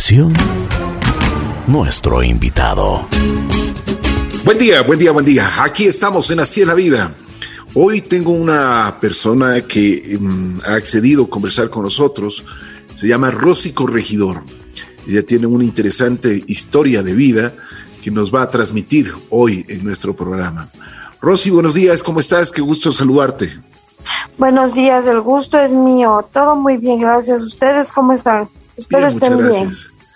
continuación, 0.00 0.32
nuestro 1.66 2.22
invitado. 2.22 3.06
Buen 4.44 4.56
día, 4.56 4.82
buen 4.82 4.98
día, 4.98 5.12
buen 5.12 5.26
día. 5.26 5.46
Aquí 5.62 5.84
estamos 5.84 6.30
en 6.30 6.40
Así 6.40 6.62
es 6.62 6.66
la 6.66 6.72
Vida. 6.72 7.12
Hoy 7.74 8.00
tengo 8.00 8.30
una 8.30 8.96
persona 8.98 9.60
que 9.60 10.16
mm, 10.18 10.60
ha 10.66 10.74
accedido 10.74 11.24
a 11.24 11.28
conversar 11.28 11.68
con 11.68 11.82
nosotros. 11.82 12.46
Se 12.94 13.08
llama 13.08 13.30
Rosy 13.30 13.72
Corregidor. 13.72 14.42
Ella 15.06 15.22
tiene 15.22 15.46
una 15.46 15.64
interesante 15.64 16.44
historia 16.46 17.02
de 17.02 17.12
vida 17.12 17.52
que 18.02 18.10
nos 18.10 18.34
va 18.34 18.42
a 18.42 18.48
transmitir 18.48 19.12
hoy 19.28 19.66
en 19.68 19.84
nuestro 19.84 20.16
programa. 20.16 20.70
Rosy, 21.20 21.50
buenos 21.50 21.74
días, 21.74 22.02
¿cómo 22.02 22.20
estás? 22.20 22.50
Qué 22.50 22.62
gusto 22.62 22.90
saludarte. 22.90 23.50
Buenos 24.38 24.74
días, 24.74 25.06
el 25.08 25.20
gusto 25.20 25.58
es 25.60 25.74
mío. 25.74 26.26
Todo 26.32 26.56
muy 26.56 26.78
bien, 26.78 27.00
gracias. 27.00 27.40
¿Ustedes 27.40 27.92
cómo 27.92 28.14
están? 28.14 28.48
Espero 28.80 29.06
Bien, 29.06 29.10
estén 29.10 29.36
bien. 29.36 29.70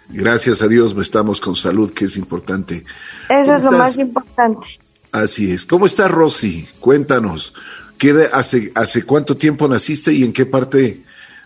Gracias. 0.09 0.63
A 0.63 0.69
Dios 0.69 0.95
estamos 1.01 1.41
con 1.41 1.55
salud, 1.55 1.93
que 1.93 2.05
es 2.07 2.17
importante. 2.17 2.85
Eso 3.29 3.55
es 3.55 3.63
lo 3.63 3.69
¿Cómo 3.69 3.79
más 3.79 3.91
estás? 3.93 4.07
importante. 4.07 4.67
Así 5.13 5.53
es. 5.53 5.65
¿Cómo 5.67 5.87
está 5.87 6.09
Rosy? 6.09 6.67
Cuéntanos. 6.81 7.55
¿Qué 7.99 8.13
de- 8.13 8.27
hace, 8.33 8.73
¿Hace 8.75 9.05
cuánto 9.05 9.37
tiempo 9.37 9.69
naciste 9.69 10.13
y 10.13 10.25
en 10.25 10.33
qué 10.33 10.47
parte 10.47 11.05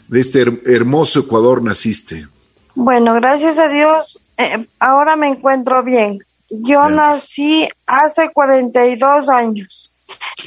de 0.08 0.20
este 0.20 0.40
her- 0.46 0.62
hermoso 0.66 1.20
Ecuador 1.20 1.62
naciste? 1.62 2.26
Bueno, 2.74 3.12
gracias 3.14 3.58
a 3.58 3.68
Dios, 3.68 4.20
eh, 4.38 4.66
ahora 4.78 5.16
me 5.16 5.28
encuentro 5.28 5.82
bien. 5.82 6.20
Yo 6.48 6.82
Bien. 6.84 6.96
nací 6.96 7.68
hace 7.86 8.30
42 8.32 9.28
años. 9.28 9.90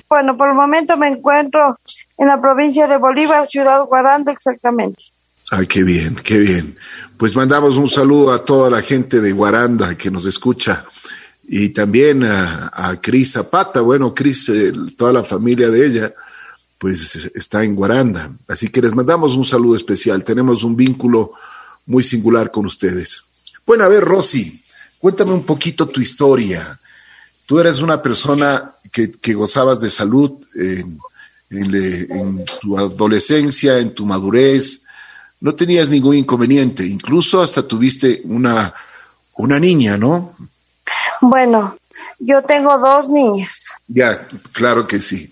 Bueno, 0.09 0.35
por 0.35 0.49
el 0.49 0.55
momento 0.55 0.97
me 0.97 1.07
encuentro 1.07 1.77
en 2.17 2.27
la 2.27 2.41
provincia 2.41 2.87
de 2.87 2.97
Bolívar, 2.97 3.45
ciudad 3.45 3.85
Guaranda 3.85 4.31
exactamente. 4.31 5.03
Ay, 5.53 5.67
qué 5.67 5.83
bien, 5.83 6.15
qué 6.15 6.39
bien. 6.39 6.77
Pues 7.17 7.35
mandamos 7.35 7.75
un 7.75 7.89
saludo 7.89 8.31
a 8.31 8.45
toda 8.45 8.69
la 8.69 8.81
gente 8.81 9.19
de 9.19 9.33
Guaranda 9.33 9.97
que 9.97 10.09
nos 10.09 10.25
escucha 10.25 10.85
y 11.43 11.69
también 11.69 12.23
a, 12.23 12.97
Cris 13.01 13.33
Zapata. 13.33 13.81
Bueno, 13.81 14.15
Cris, 14.15 14.47
eh, 14.47 14.71
toda 14.95 15.11
la 15.11 15.25
familia 15.25 15.69
de 15.69 15.85
ella, 15.85 16.13
pues 16.77 17.29
está 17.35 17.65
en 17.65 17.75
Guaranda. 17.75 18.31
Así 18.47 18.69
que 18.69 18.81
les 18.81 18.95
mandamos 18.95 19.35
un 19.35 19.43
saludo 19.43 19.75
especial. 19.75 20.23
Tenemos 20.23 20.63
un 20.63 20.77
vínculo 20.77 21.33
muy 21.85 22.01
singular 22.01 22.49
con 22.49 22.65
ustedes. 22.65 23.25
Bueno, 23.65 23.83
a 23.83 23.89
ver, 23.89 24.05
Rosy, 24.05 24.63
cuéntame 24.99 25.33
un 25.33 25.43
poquito 25.43 25.85
tu 25.85 25.99
historia. 25.99 26.79
Tú 27.45 27.59
eres 27.59 27.81
una 27.81 28.01
persona 28.01 28.77
que, 28.89 29.33
gozabas 29.33 29.81
de 29.81 29.89
salud 29.89 30.31
en 30.55 32.45
tu 32.61 32.77
adolescencia, 32.77 33.79
en 33.79 33.93
tu 33.93 34.05
madurez. 34.05 34.85
No 35.41 35.53
tenías 35.55 35.89
ningún 35.89 36.15
inconveniente. 36.15 36.85
Incluso 36.85 37.41
hasta 37.41 37.67
tuviste 37.67 38.21
una, 38.25 38.73
una 39.35 39.59
niña, 39.59 39.97
¿no? 39.97 40.33
Bueno, 41.19 41.75
yo 42.19 42.41
tengo 42.43 42.77
dos 42.77 43.09
niñas. 43.09 43.75
Ya, 43.87 44.27
claro 44.53 44.87
que 44.87 44.99
sí. 44.99 45.29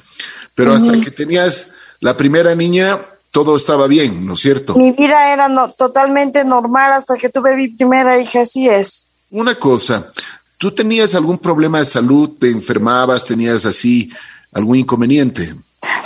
Pero 0.56 0.74
hasta 0.74 1.00
que 1.00 1.12
tenías 1.12 1.72
la 2.02 2.18
primera 2.18 2.54
niña, 2.56 3.00
todo 3.32 3.56
estaba 3.56 3.88
bien, 3.88 4.26
¿no 4.26 4.34
es 4.34 4.40
cierto? 4.40 4.76
Mi 4.76 4.92
vida 4.92 5.32
era 5.32 5.48
no- 5.48 5.70
totalmente 5.70 6.44
normal 6.44 6.92
hasta 6.94 7.16
que 7.16 7.30
tuve 7.30 7.56
mi 7.56 7.68
primera 7.70 8.20
hija, 8.20 8.42
así 8.42 8.68
es. 8.68 9.06
Una 9.32 9.58
cosa, 9.58 10.12
¿tú 10.58 10.74
tenías 10.74 11.14
algún 11.16 11.38
problema 11.38 11.80
de 11.80 11.86
salud? 11.86 12.32
¿Te 12.40 12.50
enfermabas? 12.50 13.26
¿Tenías 13.26 13.66
así 13.66 14.12
algún 14.52 14.78
inconveniente? 14.78 15.56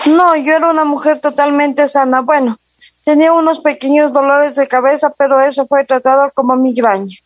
No, 0.07 0.35
yo 0.35 0.53
era 0.55 0.69
una 0.69 0.83
mujer 0.85 1.19
totalmente 1.19 1.87
sana. 1.87 2.21
Bueno, 2.21 2.57
tenía 3.03 3.33
unos 3.33 3.59
pequeños 3.59 4.13
dolores 4.13 4.55
de 4.55 4.67
cabeza, 4.67 5.13
pero 5.17 5.41
eso 5.41 5.67
fue 5.67 5.85
tratado 5.85 6.31
como 6.33 6.55
migraña. 6.55 7.17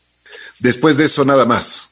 Después 0.60 0.98
de 0.98 1.06
eso, 1.06 1.24
nada 1.26 1.46
más. 1.46 1.90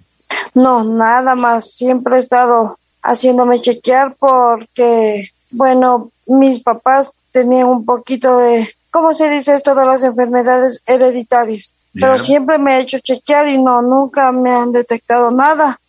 No, 0.53 0.83
nada 0.83 1.36
más. 1.36 1.72
Siempre 1.73 2.16
he 2.16 2.19
estado 2.19 2.78
haciéndome 3.02 3.61
chequear 3.61 4.16
porque, 4.16 5.28
bueno, 5.51 6.12
mis 6.25 6.59
papás 6.59 7.12
tenían 7.31 7.68
un 7.68 7.85
poquito 7.85 8.38
de, 8.40 8.68
¿cómo 8.91 9.13
se 9.13 9.29
dice 9.29 9.53
esto 9.53 9.75
de 9.75 9.85
las 9.85 10.03
enfermedades 10.03 10.81
hereditarias? 10.85 11.74
Pero 11.94 12.18
siempre 12.18 12.57
me 12.57 12.75
he 12.75 12.81
hecho 12.81 13.00
chequear 13.00 13.47
y 13.47 13.57
no, 13.57 13.81
nunca 13.81 14.31
me 14.34 14.51
han 14.51 14.74
detectado 14.74 15.31
nada. 15.31 15.79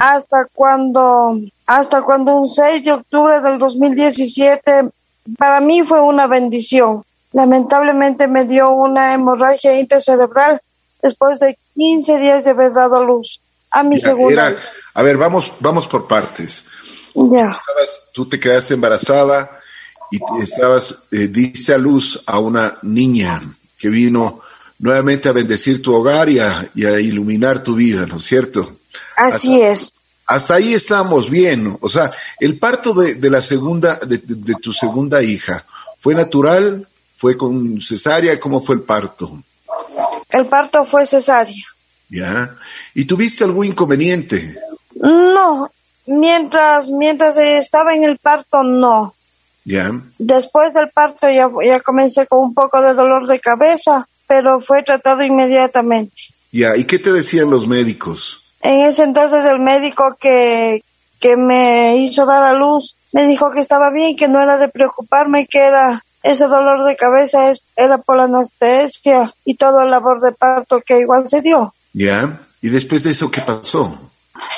Hasta 0.00 0.46
cuando 0.52 1.40
hasta 1.66 2.02
cuando 2.02 2.36
un 2.36 2.46
6 2.46 2.84
de 2.84 2.92
octubre 2.92 3.40
del 3.40 3.58
2017 3.58 4.90
para 5.38 5.60
mí 5.60 5.82
fue 5.82 6.00
una 6.00 6.26
bendición. 6.26 7.02
Lamentablemente 7.36 8.28
me 8.28 8.46
dio 8.46 8.70
una 8.70 9.12
hemorragia 9.12 9.78
intracerebral 9.78 10.62
después 11.02 11.38
de 11.38 11.58
15 11.74 12.18
días 12.18 12.44
de 12.46 12.52
haber 12.52 12.72
dado 12.72 13.04
luz 13.04 13.40
a 13.70 13.82
mi 13.82 13.96
Ya, 13.96 14.08
segunda. 14.08 14.32
era- 14.48 14.56
a 14.94 15.02
ver, 15.02 15.18
vamos, 15.18 15.52
vamos 15.60 15.86
por 15.86 16.08
partes. 16.08 16.64
Ya. 17.14 17.50
Estabas, 17.50 18.08
tú 18.14 18.26
te 18.26 18.40
quedaste 18.40 18.72
embarazada 18.72 19.50
y 20.10 20.18
te- 20.18 20.44
estabas, 20.44 21.00
eh, 21.12 21.28
diste 21.28 21.74
a 21.74 21.78
luz 21.78 22.22
a 22.26 22.38
una 22.38 22.78
niña 22.80 23.42
que 23.78 23.90
vino 23.90 24.40
nuevamente 24.78 25.28
a 25.28 25.32
bendecir 25.32 25.82
tu 25.82 25.94
hogar 25.94 26.30
y 26.30 26.38
a, 26.38 26.70
y 26.74 26.86
a 26.86 26.98
iluminar 26.98 27.62
tu 27.62 27.74
vida, 27.74 28.06
¿no 28.06 28.16
es 28.16 28.24
cierto? 28.24 28.78
Así 29.14 29.60
es. 29.60 29.92
Hasta 30.26 30.54
ahí 30.54 30.72
estamos 30.72 31.28
bien. 31.28 31.76
O 31.82 31.88
sea, 31.90 32.10
el 32.40 32.58
parto 32.58 32.94
de, 32.94 33.16
de 33.16 33.28
la 33.28 33.42
segunda, 33.42 33.96
de, 33.96 34.16
de- 34.16 34.34
de 34.36 34.54
tu 34.54 34.72
segunda 34.72 35.22
hija, 35.22 35.66
¿fue 36.00 36.14
natural? 36.14 36.88
¿Fue 37.16 37.36
con 37.36 37.80
cesárea? 37.80 38.38
¿Cómo 38.38 38.62
fue 38.62 38.76
el 38.76 38.82
parto? 38.82 39.42
El 40.30 40.46
parto 40.46 40.84
fue 40.84 41.06
cesárea. 41.06 41.64
¿Ya? 42.08 42.54
¿Y 42.94 43.04
tuviste 43.04 43.44
algún 43.44 43.66
inconveniente? 43.66 44.58
No, 44.94 45.70
mientras 46.06 46.90
mientras 46.90 47.38
estaba 47.38 47.94
en 47.94 48.04
el 48.04 48.18
parto 48.18 48.62
no. 48.62 49.14
¿Ya? 49.64 49.90
Después 50.18 50.72
del 50.74 50.90
parto 50.90 51.28
ya, 51.28 51.50
ya 51.64 51.80
comencé 51.80 52.26
con 52.26 52.40
un 52.40 52.54
poco 52.54 52.80
de 52.80 52.94
dolor 52.94 53.26
de 53.26 53.40
cabeza, 53.40 54.06
pero 54.28 54.60
fue 54.60 54.82
tratado 54.82 55.22
inmediatamente. 55.22 56.22
¿Ya? 56.52 56.76
¿Y 56.76 56.84
qué 56.84 56.98
te 56.98 57.12
decían 57.12 57.50
los 57.50 57.66
médicos? 57.66 58.44
En 58.62 58.86
ese 58.86 59.02
entonces 59.02 59.44
el 59.44 59.58
médico 59.58 60.16
que, 60.20 60.82
que 61.18 61.36
me 61.36 61.96
hizo 61.96 62.26
dar 62.26 62.42
a 62.42 62.52
luz 62.52 62.96
me 63.12 63.26
dijo 63.26 63.50
que 63.50 63.60
estaba 63.60 63.90
bien, 63.90 64.16
que 64.16 64.28
no 64.28 64.42
era 64.42 64.58
de 64.58 64.68
preocuparme, 64.68 65.46
que 65.46 65.58
era 65.58 66.02
ese 66.30 66.46
dolor 66.46 66.84
de 66.84 66.96
cabeza 66.96 67.50
es, 67.50 67.62
era 67.76 67.98
por 67.98 68.16
la 68.16 68.24
anestesia 68.24 69.32
y 69.44 69.54
todo 69.54 69.80
el 69.82 69.90
labor 69.90 70.20
de 70.20 70.32
parto 70.32 70.80
que 70.80 71.00
igual 71.00 71.28
se 71.28 71.40
dio. 71.40 71.74
¿Ya? 71.92 72.40
¿Y 72.60 72.68
después 72.68 73.02
de 73.04 73.12
eso 73.12 73.30
qué 73.30 73.40
pasó? 73.40 73.98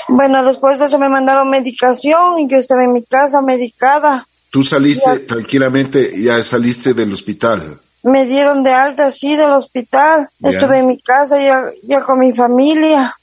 Bueno, 0.08 0.42
después 0.44 0.78
de 0.78 0.86
eso 0.86 0.98
me 0.98 1.08
mandaron 1.08 1.50
medicación 1.50 2.38
y 2.40 2.48
yo 2.48 2.56
estaba 2.58 2.84
en 2.84 2.92
mi 2.92 3.02
casa 3.02 3.42
medicada. 3.42 4.26
Tú 4.50 4.62
saliste 4.62 5.20
Ya. 5.20 5.26
tranquilamente, 5.26 6.20
ya 6.20 6.42
saliste 6.42 6.94
del 6.94 7.12
hospital. 7.12 7.80
Me 8.02 8.24
dieron 8.24 8.62
de 8.62 8.72
alta 8.72 9.06
así 9.06 9.36
del 9.36 9.52
hospital. 9.52 10.30
Ya. 10.38 10.48
Estuve 10.50 10.78
en 10.78 10.86
mi 10.86 11.00
casa 11.00 11.38
ya, 11.38 11.62
ya 11.82 12.00
con 12.02 12.18
mi 12.18 12.32
familia. 12.32 13.14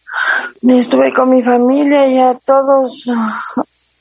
Estuve 0.62 1.14
con 1.14 1.30
mi 1.30 1.42
familia 1.44 2.08
ya 2.08 2.36
todos, 2.36 3.10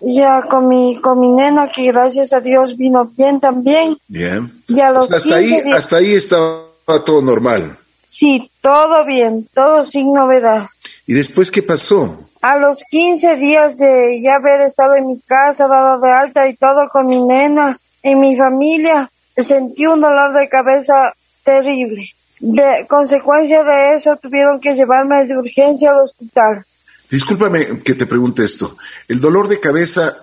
ya 0.01 0.43
con 0.43 0.69
mi, 0.69 1.01
con 1.01 1.21
mi 1.21 1.29
nena 1.29 1.69
que 1.69 1.91
gracias 1.93 2.33
a 2.33 2.41
Dios 2.41 2.77
vino 2.77 3.07
bien 3.07 3.41
también. 3.41 3.93
O 3.93 4.93
los 4.93 5.09
sea, 5.09 5.19
hasta 5.19 5.19
15 5.19 5.35
ahí, 5.35 5.63
hasta 5.73 5.97
ahí 5.97 6.15
estaba 6.15 6.65
todo 7.05 7.23
normal. 7.23 7.79
Sí, 8.07 8.51
todo 8.61 9.05
bien, 9.05 9.49
todo 9.55 9.83
sin 9.83 10.13
novedad. 10.13 10.63
¿Y 11.07 11.15
después 11.15 11.51
qué 11.51 11.63
pasó? 11.63 12.19
A 12.43 12.59
los 12.59 12.85
15 12.85 13.37
días 13.37 13.79
de 13.79 14.21
ya 14.23 14.37
haber 14.37 14.61
estado 14.61 14.95
en 14.95 15.07
mi 15.07 15.21
casa, 15.21 15.67
dado 15.67 16.01
de 16.01 16.11
alta 16.13 16.49
y 16.49 16.55
todo 16.55 16.89
con 16.91 17.07
mi 17.07 17.25
nena, 17.25 17.79
en 18.03 18.21
mi 18.21 18.37
familia, 18.37 19.11
sentí 19.37 19.87
un 19.87 20.01
dolor 20.01 20.35
de 20.35 20.49
cabeza 20.49 21.15
terrible. 21.43 22.05
De 22.41 22.87
consecuencia 22.89 23.65
de 23.65 23.95
eso 23.95 24.17
tuvieron 24.17 24.61
que 24.61 24.75
llevarme 24.75 25.25
de 25.25 25.37
urgencia 25.37 25.91
al 25.91 26.01
hospital. 26.01 26.67
Discúlpame 27.15 27.79
que 27.85 27.95
te 27.95 28.07
pregunte 28.07 28.45
esto. 28.45 28.77
El 29.07 29.21
dolor 29.21 29.47
de 29.49 29.61
cabeza 29.61 30.17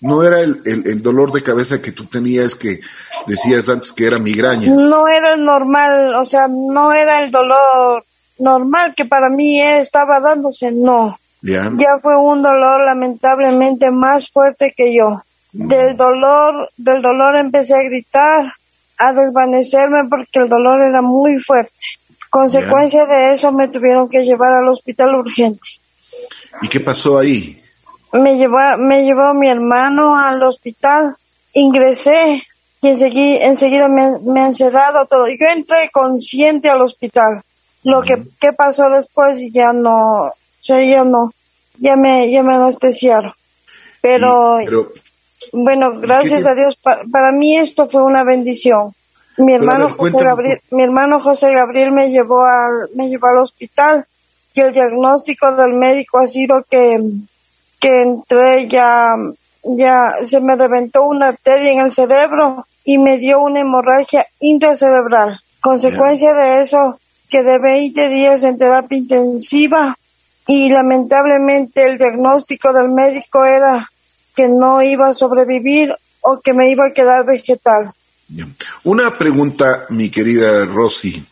no 0.00 0.22
era 0.22 0.40
el, 0.40 0.60
el- 0.66 0.86
el 0.86 1.02
dolor 1.02 1.32
de 1.32 1.42
cabeza 1.42 1.80
que 1.80 1.92
tú 1.92 2.04
tenías 2.04 2.54
que 2.54 2.80
decías 3.26 3.68
antes 3.70 3.92
que 3.94 4.06
era 4.06 4.18
migraña. 4.18 4.68
No 4.74 5.04
era 5.08 5.32
el 5.34 5.42
normal, 5.44 6.14
o 6.16 6.24
sea, 6.26 6.46
no 6.48 6.92
era 6.92 7.22
el 7.24 7.30
dolor 7.30 8.04
normal 8.38 8.92
que 8.94 9.06
para 9.06 9.30
mí 9.30 9.58
estaba 9.60 10.20
dándose, 10.20 10.72
no. 10.74 11.16
¿Ya? 11.40 11.70
Ya 11.76 11.98
fue 12.02 12.14
un 12.16 12.42
dolor 12.42 12.84
lamentablemente 12.84 13.90
más 13.90 14.30
fuerte 14.30 14.74
que 14.76 14.94
yo. 14.94 15.08
Del 15.52 15.96
dolor, 15.96 16.68
del 16.76 17.00
dolor 17.00 17.36
empecé 17.36 17.74
a 17.74 17.82
gritar, 17.84 18.52
a 18.98 19.12
desvanecerme 19.14 20.04
porque 20.10 20.40
el 20.40 20.48
dolor 20.48 20.82
era 20.82 21.00
muy 21.00 21.38
fuerte. 21.38 21.72
Consecuencia 22.28 23.06
de 23.06 23.32
eso 23.34 23.52
me 23.52 23.68
tuvieron 23.68 24.08
que 24.08 24.24
llevar 24.24 24.52
al 24.54 24.68
hospital 24.68 25.14
urgente. 25.14 25.66
¿Y 26.62 26.68
qué 26.68 26.80
pasó 26.80 27.18
ahí? 27.18 27.60
Me 28.12 28.36
llevó, 28.36 28.58
me 28.78 29.04
llevó 29.04 29.34
mi 29.34 29.48
hermano 29.48 30.16
al 30.16 30.42
hospital, 30.42 31.16
ingresé 31.52 32.42
y 32.80 32.88
enseguida, 32.88 33.46
enseguida 33.46 33.88
me, 33.88 34.18
me 34.20 34.42
han 34.42 34.54
sedado 34.54 35.06
todo. 35.06 35.26
Yo 35.28 35.46
entré 35.50 35.90
consciente 35.92 36.70
al 36.70 36.82
hospital. 36.82 37.42
Lo 37.82 38.02
que, 38.02 38.22
que 38.40 38.52
pasó 38.52 38.88
después 38.88 39.40
ya 39.52 39.72
no, 39.72 40.32
ya 40.60 41.04
no, 41.04 41.32
ya 41.78 41.96
me, 41.96 42.30
ya 42.30 42.42
me 42.42 42.54
anestesiaron. 42.54 43.32
Pero, 44.00 44.58
bueno, 45.52 45.98
gracias 45.98 46.46
a 46.46 46.54
Dios, 46.54 46.76
para 46.82 47.32
mí 47.32 47.56
esto 47.56 47.88
fue 47.88 48.02
una 48.02 48.22
bendición. 48.22 48.94
Mi 49.36 49.54
hermano 49.54 49.88
José 49.90 50.22
Gabriel, 50.22 50.60
mi 50.70 50.84
hermano 50.84 51.18
José 51.18 51.52
Gabriel 51.52 51.90
me 51.90 52.10
llevó 52.10 52.44
al, 52.44 52.90
me 52.94 53.08
llevó 53.08 53.28
al 53.28 53.38
hospital 53.38 54.06
y 54.54 54.60
el 54.60 54.72
diagnóstico 54.72 55.54
del 55.56 55.74
médico 55.74 56.20
ha 56.20 56.26
sido 56.26 56.64
que, 56.68 56.98
que 57.80 58.02
entré 58.02 58.68
ya, 58.68 59.16
ya 59.64 60.14
se 60.22 60.40
me 60.40 60.56
reventó 60.56 61.02
una 61.02 61.28
arteria 61.28 61.72
en 61.72 61.80
el 61.80 61.92
cerebro 61.92 62.66
y 62.84 62.98
me 62.98 63.18
dio 63.18 63.40
una 63.40 63.60
hemorragia 63.60 64.26
intracerebral. 64.40 65.40
Consecuencia 65.60 66.32
de 66.32 66.62
eso, 66.62 67.00
quedé 67.28 67.58
20 67.58 68.08
días 68.10 68.44
en 68.44 68.58
terapia 68.58 68.98
intensiva 68.98 69.96
y 70.46 70.70
lamentablemente 70.70 71.86
el 71.86 71.98
diagnóstico 71.98 72.72
del 72.72 72.90
médico 72.90 73.44
era 73.44 73.90
que 74.36 74.48
no 74.48 74.82
iba 74.82 75.08
a 75.08 75.14
sobrevivir 75.14 75.94
o 76.20 76.40
que 76.40 76.54
me 76.54 76.70
iba 76.70 76.86
a 76.86 76.92
quedar 76.92 77.24
vegetal. 77.24 77.92
Una 78.84 79.16
pregunta, 79.16 79.86
mi 79.90 80.10
querida 80.10 80.64
Rosy. 80.64 81.24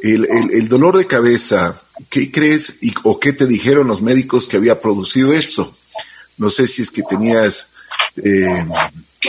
El, 0.00 0.68
dolor 0.68 0.96
de 0.96 1.06
cabeza, 1.06 1.80
¿qué 2.12 2.30
crees 2.30 2.78
o 3.04 3.18
qué 3.18 3.32
te 3.32 3.46
dijeron 3.46 3.88
los 3.88 4.02
médicos 4.02 4.46
que 4.46 4.58
había 4.58 4.82
producido 4.82 5.32
esto? 5.32 5.74
No 6.36 6.50
sé 6.50 6.66
si 6.66 6.82
es 6.82 6.90
que 6.90 7.02
tenías 7.02 7.70
eh, 8.22 8.66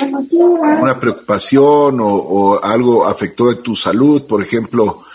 una 0.01 0.99
preocupación 0.99 1.99
o, 2.01 2.59
algo 2.61 3.07
afectó 3.07 3.47
de 3.47 3.61
tu 3.61 3.77
salud, 3.77 4.23
por 4.23 4.43
ejemplo, 4.43 5.05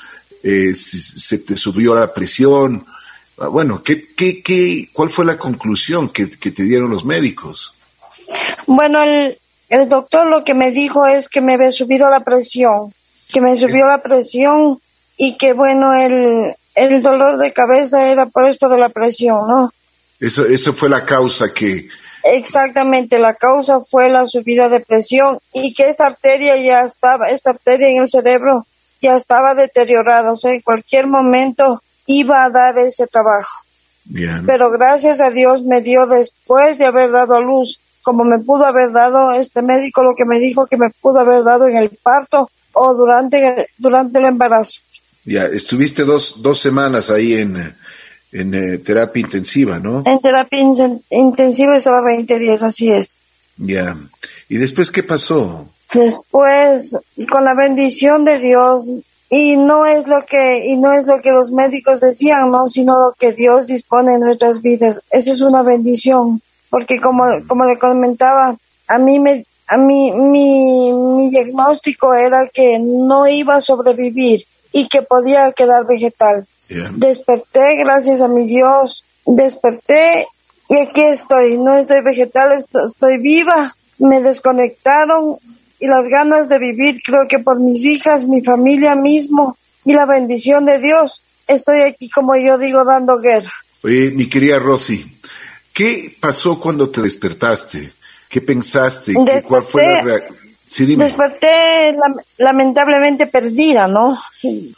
eh, 0.43 0.73
si 0.75 0.99
se 0.99 1.39
te 1.39 1.57
subió 1.57 1.95
la 1.95 2.15
presión. 2.15 2.87
Ah, 3.39 3.49
bueno, 3.49 3.83
¿qué, 3.83 4.15
qué, 4.15 4.43
qué, 4.43 4.89
¿cuál 4.95 5.11
fue 5.11 5.27
la 5.27 5.37
conclusión 5.37 6.09
que, 6.09 6.31
que 6.31 6.51
te 6.51 6.63
dieron 6.63 6.89
los 6.89 7.05
médicos? 7.05 7.75
Bueno, 8.67 9.03
el, 9.03 9.39
el 9.69 9.91
doctor 9.91 10.27
lo 10.27 10.43
que 10.43 10.55
me 10.55 10.71
dijo 10.71 11.07
es 11.07 11.29
que 11.29 11.43
me 11.43 11.53
había 11.53 11.71
subido 11.71 12.09
la 12.09 12.21
presión, 12.21 12.95
que 13.31 13.43
me 13.43 13.55
subió 13.59 13.87
la 13.87 14.03
presión 14.03 14.81
y 15.19 15.37
que 15.37 15.53
bueno, 15.53 15.93
el, 15.93 16.55
el 16.79 17.03
dolor 17.03 17.39
de 17.39 17.53
cabeza 17.53 18.11
era 18.11 18.27
por 18.27 18.47
esto 18.47 18.69
de 18.69 18.79
la 18.79 18.89
presión, 18.89 19.47
¿no? 19.47 19.71
Eso, 20.21 20.45
eso 20.47 20.73
fue 20.73 20.89
la 20.89 21.05
causa 21.05 21.53
que... 21.53 21.89
Exactamente, 22.25 23.19
la 23.19 23.35
causa 23.35 23.81
fue 23.81 24.09
la 24.09 24.27
subida 24.27 24.69
de 24.69 24.81
presión 24.81 25.39
y 25.53 25.73
que 25.73 25.89
esta 25.89 26.07
arteria 26.07 26.57
ya 26.57 26.83
estaba, 26.83 27.27
esta 27.27 27.51
arteria 27.51 27.89
en 27.89 28.03
el 28.03 28.09
cerebro 28.09 28.67
ya 29.01 29.15
estaba 29.15 29.55
deteriorada, 29.55 30.33
o 30.33 30.37
sea, 30.37 30.53
en 30.53 30.61
cualquier 30.61 31.07
momento 31.07 31.81
iba 32.07 32.45
a 32.45 32.51
dar 32.51 32.79
ese 32.79 33.07
trabajo. 33.07 33.65
Bien. 34.05 34.45
Pero 34.47 34.71
gracias 34.71 35.21
a 35.21 35.31
Dios 35.31 35.65
me 35.65 35.81
dio 35.81 36.07
después 36.07 36.79
de 36.79 36.87
haber 36.87 37.13
dado 37.13 37.37
a 37.37 37.41
luz 37.41 37.79
como 38.03 38.25
me 38.25 38.39
pudo 38.39 38.65
haber 38.65 38.91
dado 38.91 39.33
este 39.33 39.61
médico 39.61 40.03
lo 40.03 40.15
que 40.17 40.25
me 40.25 40.39
dijo 40.39 40.67
que 40.67 40.79
me 40.79 40.89
pudo 41.03 41.21
haber 41.21 41.45
dado 41.45 41.69
en 41.69 41.77
el 41.77 41.91
parto 41.91 42.51
o 42.73 42.95
durante, 42.95 43.69
durante 43.77 44.19
el 44.19 44.25
embarazo. 44.25 44.81
Ya, 45.29 45.45
estuviste 45.45 46.05
dos, 46.05 46.41
dos 46.41 46.59
semanas 46.59 47.11
ahí 47.11 47.35
en, 47.35 47.75
en 48.33 48.55
eh, 48.55 48.79
terapia 48.79 49.21
intensiva, 49.21 49.79
¿no? 49.79 50.03
En 50.07 50.19
terapia 50.21 50.59
intensiva 51.11 51.77
estaba 51.77 52.01
20 52.01 52.39
días, 52.39 52.63
así 52.63 52.91
es. 52.91 53.21
Ya. 53.59 53.95
¿Y 54.49 54.57
después 54.57 54.91
qué 54.91 55.03
pasó? 55.03 55.69
Después, 55.93 56.97
con 57.31 57.45
la 57.45 57.53
bendición 57.53 58.25
de 58.25 58.39
Dios, 58.39 58.91
y 59.29 59.59
no 59.59 59.85
es 59.85 60.09
lo 60.09 60.25
que, 60.25 60.67
y 60.67 60.79
no 60.79 60.95
es 60.95 61.07
lo 61.07 61.21
que 61.21 61.33
los 61.33 61.53
médicos 61.53 62.01
decían, 62.01 62.51
¿no? 62.51 62.67
Sino 62.67 62.99
lo 62.99 63.13
que 63.13 63.33
Dios 63.35 63.67
dispone 63.67 64.15
en 64.15 64.21
nuestras 64.21 64.63
vidas. 64.63 65.03
Esa 65.11 65.33
es 65.33 65.43
una 65.43 65.63
bendición 65.63 66.41
porque 66.71 67.01
como, 67.01 67.25
como 67.47 67.67
le 67.67 67.79
comentaba, 67.79 68.57
a 68.87 68.99
mí 68.99 69.21
me, 69.21 69.45
a 69.67 69.77
mí, 69.77 70.11
mi, 70.13 70.91
mi 70.95 71.29
diagnóstico 71.29 72.15
era 72.15 72.49
que 72.49 72.79
no 72.79 73.29
iba 73.29 73.57
a 73.57 73.61
sobrevivir 73.61 74.47
y 74.73 74.89
que 74.89 75.03
podía 75.03 75.53
quedar 75.53 75.87
vegetal. 75.87 76.47
Desperté, 76.93 77.65
gracias 77.79 78.21
a 78.21 78.29
mi 78.29 78.47
Dios, 78.47 79.05
desperté 79.25 80.29
y 80.69 80.77
aquí 80.77 81.01
estoy, 81.01 81.57
no 81.57 81.75
estoy 81.77 82.03
vegetal, 82.03 82.53
estoy, 82.53 83.19
viva, 83.19 83.75
me 83.99 84.21
desconectaron 84.21 85.37
y 85.81 85.87
las 85.87 86.09
ganas 86.09 86.49
de 86.49 86.59
vivir, 86.59 87.01
creo 87.03 87.27
que 87.27 87.39
por 87.39 87.59
mis 87.59 87.85
hijas, 87.85 88.29
mi 88.29 88.43
familia 88.43 88.97
mismo 88.97 89.57
y 89.85 89.95
la 89.95 90.05
bendición 90.05 90.67
de 90.67 90.79
Dios, 90.79 91.23
estoy 91.47 91.81
aquí 91.81 92.11
como 92.11 92.37
yo 92.37 92.59
digo 92.59 92.85
dando 92.85 93.19
guerra. 93.19 93.53
Oye, 93.83 94.11
mi 94.11 94.29
querida 94.29 94.59
Rosy, 94.59 95.19
¿Qué 95.79 96.17
pasó 96.19 96.59
cuando 96.59 96.91
te 96.91 97.01
despertaste? 97.03 97.93
¿Qué 98.29 98.41
pensaste? 98.41 99.15
¿Cuál 99.47 99.63
fue 99.63 99.85
la 99.85 100.03
reacción? 100.03 100.37
Desperté 100.69 101.97
lamentablemente 102.37 103.27
perdida, 103.27 103.89
¿no? 103.89 104.17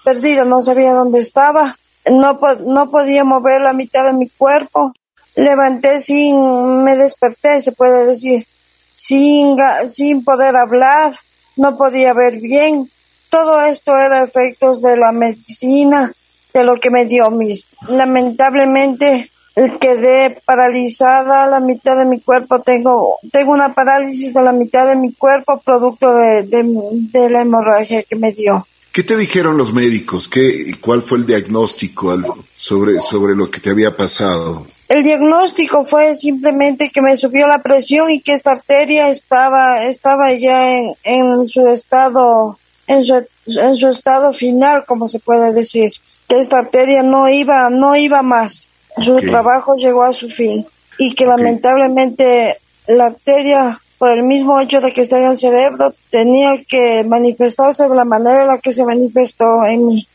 Perdida, 0.04 0.44
no 0.44 0.62
sabía 0.62 0.92
dónde 0.92 1.18
estaba. 1.18 1.76
No, 2.08 2.38
no 2.64 2.90
podía 2.90 3.24
mover 3.24 3.60
la 3.60 3.72
mitad 3.72 4.06
de 4.06 4.12
mi 4.12 4.28
cuerpo. 4.28 4.92
Levanté 5.34 5.98
sin, 5.98 6.84
me 6.84 6.96
desperté, 6.96 7.60
se 7.60 7.72
puede 7.72 8.06
decir, 8.06 8.46
sin, 8.92 9.56
sin 9.86 10.22
poder 10.22 10.56
hablar. 10.56 11.18
No 11.56 11.76
podía 11.76 12.14
ver 12.14 12.36
bien. 12.36 12.88
Todo 13.28 13.60
esto 13.60 13.96
era 13.96 14.22
efectos 14.22 14.82
de 14.82 14.96
la 14.96 15.12
medicina, 15.12 16.12
de 16.54 16.64
lo 16.64 16.76
que 16.76 16.90
me 16.90 17.06
dio 17.06 17.30
mismo. 17.30 17.68
Lamentablemente 17.88 19.30
quedé 19.54 20.40
paralizada 20.44 21.46
la 21.46 21.60
mitad 21.60 21.96
de 21.98 22.06
mi 22.06 22.20
cuerpo 22.20 22.60
tengo 22.62 23.16
tengo 23.32 23.52
una 23.52 23.74
parálisis 23.74 24.32
de 24.32 24.42
la 24.42 24.52
mitad 24.52 24.86
de 24.86 24.96
mi 24.96 25.12
cuerpo 25.12 25.60
producto 25.60 26.14
de, 26.14 26.44
de, 26.44 27.30
la 27.30 27.42
hemorragia 27.42 28.02
que 28.02 28.16
me 28.16 28.32
dio 28.32 28.66
¿Qué 28.92 29.04
te 29.04 29.16
dijeron 29.16 29.56
los 29.56 29.72
médicos? 29.72 30.28
¿Qué, 30.28 30.74
¿Cuál 30.80 31.00
fue 31.02 31.18
el 31.18 31.24
diagnóstico 31.24 32.44
sobre, 32.56 32.98
sobre 32.98 33.36
lo 33.36 33.48
que 33.48 33.60
te 33.60 33.70
había 33.70 33.96
pasado? 33.96 34.66
El 34.88 35.04
diagnóstico 35.04 35.84
fue 35.84 36.16
simplemente 36.16 36.90
que 36.90 37.00
me 37.00 37.16
subió 37.16 37.46
la 37.46 37.62
presión 37.62 38.10
y 38.10 38.18
que 38.18 38.32
esta 38.32 38.50
arteria 38.50 39.08
estaba, 39.08 39.84
estaba 39.84 40.32
ya 40.32 40.76
en, 40.76 40.96
en 41.04 41.46
su 41.46 41.68
estado, 41.68 42.58
en 42.88 43.04
su, 43.04 43.24
en 43.46 43.76
su 43.76 43.86
estado 43.86 44.32
final, 44.32 44.84
como 44.84 45.06
se 45.06 45.20
puede 45.20 45.52
decir. 45.52 45.92
Que 46.26 46.40
esta 46.40 46.58
arteria 46.58 47.04
no 47.04 47.28
iba, 47.28 47.70
no 47.70 47.94
iba 47.94 48.22
más 48.22 48.70
su 49.00 49.16
trabajo 49.20 49.74
llegó 49.76 50.02
a 50.02 50.12
su 50.12 50.28
fin 50.28 50.66
y 50.98 51.14
que 51.14 51.26
lamentablemente 51.26 52.58
la 52.88 53.06
arteria, 53.06 53.80
por 53.98 54.10
el 54.10 54.22
mismo 54.22 54.60
hecho 54.60 54.80
de 54.80 54.92
que 54.92 55.00
está 55.00 55.18
en 55.18 55.30
el 55.30 55.38
cerebro, 55.38 55.94
tenía 56.10 56.62
que 56.64 57.04
manifestarse 57.04 57.88
de 57.88 57.96
la 57.96 58.04
manera 58.04 58.42
en 58.42 58.48
la 58.48 58.58
que 58.58 58.72
se 58.72 58.84
manifestó 58.84 59.64
en 59.64 59.86
mí. 59.86 60.08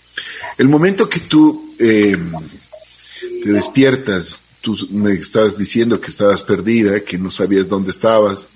El 0.57 0.69
momento 0.69 1.09
que 1.09 1.19
tú 1.19 1.73
eh, 1.79 2.17
te 3.43 3.51
despiertas, 3.51 4.43
tú 4.61 4.75
me 4.91 5.13
estás 5.13 5.57
diciendo 5.57 5.99
que 5.99 6.09
estabas 6.09 6.43
perdida, 6.43 7.01
que 7.01 7.17
no 7.17 7.29
sabías 7.29 7.67
dónde 7.67 7.91
estabas, 7.91 8.49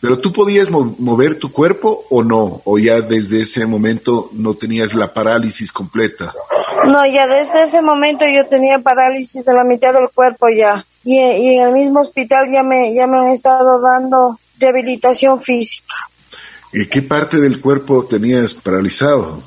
pero 0.00 0.18
tú 0.20 0.32
podías 0.32 0.70
mover 0.70 1.34
tu 1.34 1.50
cuerpo 1.50 2.06
o 2.10 2.22
no, 2.22 2.62
o 2.64 2.78
ya 2.78 3.00
desde 3.00 3.40
ese 3.40 3.66
momento 3.66 4.30
no 4.32 4.54
tenías 4.54 4.94
la 4.94 5.12
parálisis 5.12 5.72
completa. 5.72 6.32
No, 6.86 7.06
ya 7.06 7.26
desde 7.26 7.62
ese 7.62 7.82
momento 7.82 8.24
yo 8.26 8.46
tenía 8.46 8.78
parálisis 8.78 9.44
de 9.44 9.52
la 9.52 9.64
mitad 9.64 9.92
del 9.92 10.08
cuerpo 10.14 10.48
ya. 10.48 10.84
Y, 11.04 11.18
en 11.18 11.68
el 11.68 11.72
mismo 11.72 12.00
hospital 12.00 12.48
ya 12.50 12.62
me, 12.62 12.92
ya 12.94 13.06
me 13.06 13.18
han 13.18 13.28
estado 13.28 13.80
dando 13.80 14.38
rehabilitación 14.58 15.40
física. 15.40 15.94
¿Y 16.72 16.86
qué 16.86 17.02
parte 17.02 17.38
del 17.38 17.60
cuerpo 17.60 18.04
tenías 18.06 18.54
paralizado? 18.54 19.42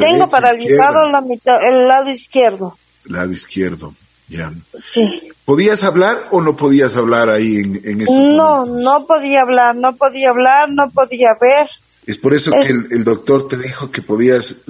Tengo 0.00 0.28
paralizado 0.28 1.08
la 1.08 1.20
mitad, 1.20 1.64
el 1.64 1.86
lado 1.86 2.10
izquierdo. 2.10 2.76
Lado 3.04 3.32
izquierdo, 3.32 3.94
ya. 4.28 4.52
Sí. 4.82 5.30
¿Podías 5.44 5.84
hablar 5.84 6.18
o 6.30 6.40
no 6.40 6.56
podías 6.56 6.96
hablar 6.96 7.28
ahí 7.28 7.58
en, 7.58 7.80
en 7.84 8.00
esos 8.00 8.16
No, 8.16 8.64
no 8.64 9.06
podía 9.06 9.42
hablar, 9.42 9.76
no 9.76 9.94
podía 9.94 10.30
hablar, 10.30 10.70
no 10.70 10.90
podía 10.90 11.30
ver. 11.40 11.68
Es 12.06 12.18
por 12.18 12.34
eso 12.34 12.50
que 12.60 12.70
el 12.70 13.04
doctor 13.04 13.46
te 13.46 13.56
dijo 13.56 13.92
que 13.92 14.02
podías 14.02 14.62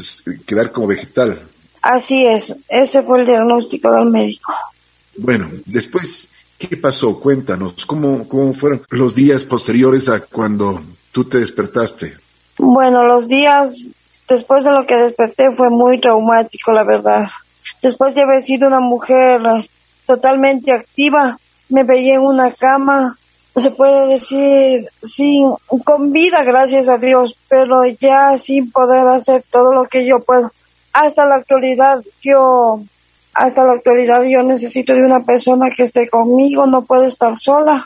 quedar 0.47 0.73
como 0.73 0.89
vegetal. 0.89 1.41
Así 1.83 2.27
es, 2.27 2.57
ese 2.69 3.03
fue 3.03 3.21
el 3.21 3.27
diagnóstico 3.27 3.93
del 3.93 4.07
médico. 4.07 4.55
Bueno, 5.17 5.51
después, 5.67 6.33
¿qué 6.57 6.77
pasó? 6.77 7.19
Cuéntanos, 7.19 7.85
¿cómo, 7.85 8.29
cómo 8.29 8.55
fueron 8.55 8.83
los 8.91 9.17
días 9.17 9.45
posteriores 9.45 10.09
a 10.09 10.21
cuando 10.21 10.81
tú 11.11 11.25
te 11.25 11.39
despertaste? 11.39 12.17
Bueno, 12.57 13.05
los 13.05 13.27
días 13.29 13.91
después 14.29 14.63
de 14.63 14.71
lo 14.71 14.87
que 14.87 14.97
desperté 14.97 15.55
fue 15.57 15.71
muy 15.71 16.01
traumático, 16.01 16.73
la 16.73 16.85
verdad. 16.85 17.27
Después 17.83 18.15
de 18.15 18.23
haber 18.23 18.43
sido 18.43 18.69
una 18.69 18.81
mujer 18.81 19.41
totalmente 20.07 20.73
activa, 20.73 21.39
me 21.69 21.83
veía 21.83 22.15
en 22.15 22.21
una 22.21 22.53
cama, 22.53 23.19
se 23.57 23.71
puede 23.73 24.07
decir, 24.07 24.89
sin, 25.03 25.53
con 25.85 26.13
vida, 26.13 26.45
gracias 26.45 26.89
a 26.89 26.99
Dios, 26.99 27.37
pero 27.49 27.85
ya 28.01 28.39
sin 28.39 28.71
poder 28.71 29.07
hacer 29.09 29.45
todo 29.51 29.75
lo 29.75 29.85
que 29.85 30.07
yo 30.07 30.21
puedo 30.21 30.53
hasta 30.93 31.25
la 31.25 31.37
actualidad 31.37 31.99
yo 32.21 32.81
hasta 33.35 33.65
la 33.65 33.73
actualidad 33.73 34.23
yo 34.25 34.43
necesito 34.43 34.95
de 34.95 35.03
una 35.03 35.25
persona 35.25 35.71
que 35.75 35.85
esté 35.85 36.09
conmigo, 36.09 36.67
no 36.67 36.83
puedo 36.83 37.05
estar 37.05 37.39
sola. 37.39 37.83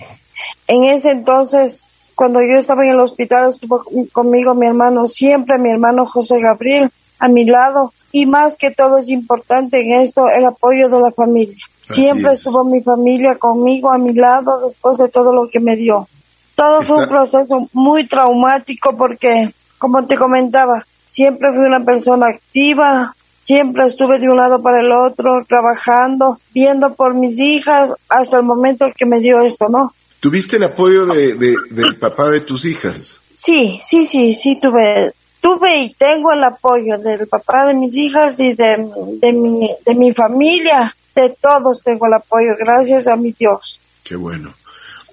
En 0.67 0.85
ese 0.85 1.13
entonces, 1.13 1.87
cuando 2.15 2.41
yo 2.43 2.59
estaba 2.59 2.85
en 2.85 2.93
el 2.93 3.01
hospital, 3.01 3.49
estuvo 3.49 3.85
conmigo 4.13 4.55
mi 4.55 4.67
hermano, 4.67 5.07
siempre 5.07 5.59
mi 5.59 5.71
hermano 5.71 6.05
José 6.05 6.41
Gabriel, 6.41 6.91
a 7.19 7.29
mi 7.29 7.45
lado. 7.45 7.93
Y 8.11 8.27
más 8.27 8.57
que 8.57 8.71
todo 8.71 8.99
es 8.99 9.11
importante 9.11 9.81
en 9.81 10.01
esto 10.01 10.29
el 10.29 10.47
apoyo 10.47 10.89
de 10.89 11.01
la 11.01 11.11
familia. 11.11 11.57
siempre 11.83 12.33
estuvo 12.33 12.65
mi 12.65 12.83
familia 12.83 13.37
conmigo, 13.37 13.93
a 13.93 13.99
mi 13.99 14.15
lado, 14.15 14.61
después 14.63 14.97
de 14.97 15.09
todo 15.09 15.33
lo 15.33 15.49
que 15.49 15.61
me 15.61 15.77
dio. 15.77 16.09
Todo 16.55 16.83
fue 16.83 17.03
un 17.03 17.09
proceso 17.09 17.69
muy 17.75 18.07
traumático 18.07 18.97
porque, 18.97 19.53
como 19.79 20.07
te 20.07 20.17
comentaba, 20.17 20.87
siempre 21.07 21.53
fui 21.53 21.65
una 21.65 21.85
persona 21.85 22.27
activa, 22.29 23.15
Siempre 23.39 23.87
estuve 23.87 24.19
de 24.19 24.29
un 24.29 24.39
lado 24.39 24.63
para 24.63 24.81
el 24.81 24.91
otro, 24.91 25.45
trabajando, 25.47 26.41
viendo 26.53 26.95
por 26.95 27.15
mis 27.15 27.39
hijas, 27.39 27.95
hasta 28.09 28.39
el 28.39 28.43
momento 28.43 28.91
que 28.97 29.07
me 29.07 29.21
dio 29.21 29.41
esto, 29.41 29.69
¿no? 29.69 29.95
¿Tuviste 30.21 30.57
el 30.57 30.65
apoyo 30.65 31.07
de, 31.07 31.55
del 31.71 31.97
papá 31.97 32.31
de 32.31 32.41
tus 32.41 32.65
hijas? 32.65 33.21
Sí, 33.33 33.81
sí, 33.85 34.05
sí, 34.07 34.33
sí, 34.33 34.59
tuve, 34.61 35.13
tuve 35.41 35.77
y 35.77 35.95
tengo 35.95 36.33
el 36.33 36.43
apoyo 36.43 36.99
del 36.99 37.29
papá 37.29 37.67
de 37.67 37.75
mis 37.75 37.95
hijas 37.95 38.41
y 38.41 38.55
de, 38.55 38.91
de, 39.21 39.33
mi, 39.33 39.71
de 39.85 39.95
mi 39.95 40.13
familia, 40.13 40.97
de 41.15 41.29
todos 41.41 41.83
tengo 41.83 42.07
el 42.07 42.15
apoyo, 42.15 42.57
gracias 42.59 43.07
a 43.07 43.17
mi 43.17 43.33
Dios. 43.33 43.81
Qué 44.03 44.17
bueno. 44.17 44.55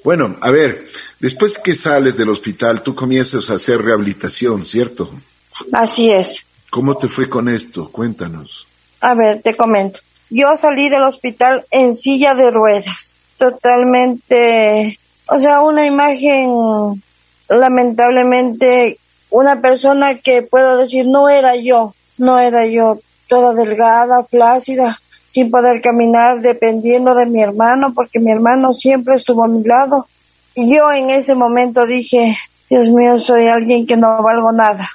Bueno, 0.04 0.38
a 0.42 0.50
ver, 0.50 0.88
después 1.20 1.60
que 1.60 1.76
sales 1.76 2.18
del 2.18 2.30
hospital, 2.30 2.82
tú 2.82 2.96
comienzas 2.96 3.50
a 3.50 3.56
hacer 3.56 3.82
rehabilitación, 3.82 4.66
¿cierto? 4.66 5.10
Así 5.74 6.12
es. 6.12 6.46
¿Cómo 6.70 6.96
te 6.96 7.08
fue 7.08 7.28
con 7.28 7.50
esto? 7.50 7.90
Cuéntanos. 7.92 8.68
A 9.02 9.16
ver, 9.16 9.42
te 9.42 9.56
comento. 9.56 10.00
Yo 10.30 10.56
salí 10.56 10.90
del 10.90 11.04
hospital 11.04 11.66
en 11.72 11.94
silla 11.94 12.36
de 12.36 12.50
ruedas, 12.52 13.20
totalmente, 13.38 14.98
o 15.28 15.38
sea, 15.38 15.62
una 15.62 15.86
imagen, 15.86 17.04
lamentablemente, 17.50 18.98
una 19.30 19.62
persona 19.62 20.16
que 20.16 20.42
puedo 20.42 20.78
decir 20.78 21.08
no 21.08 21.30
era 21.30 21.56
yo, 21.56 21.94
no 22.18 22.40
era 22.40 22.66
yo, 22.66 23.00
toda 23.28 23.54
delgada, 23.54 24.24
flácida, 24.24 25.00
sin 25.26 25.52
poder 25.52 25.82
caminar, 25.82 26.42
dependiendo 26.42 27.14
de 27.16 27.26
mi 27.26 27.42
hermano, 27.42 27.94
porque 27.94 28.20
mi 28.20 28.32
hermano 28.32 28.74
siempre 28.74 29.16
estuvo 29.16 29.44
a 29.44 29.48
mi 29.48 29.64
lado. 29.64 30.08
Y 30.56 30.74
yo 30.74 30.92
en 30.92 31.10
ese 31.10 31.36
momento 31.36 31.86
dije, 31.86 32.36
Dios 32.70 32.90
mío, 32.90 33.18
soy 33.18 33.48
alguien 33.48 33.86
que 33.86 33.98
no 33.98 34.22
valgo 34.24 34.52
nada. 34.52 34.88